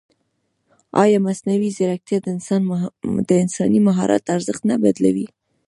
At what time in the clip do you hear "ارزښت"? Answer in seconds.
4.35-4.61